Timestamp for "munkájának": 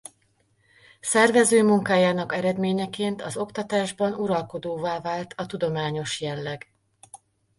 1.63-2.33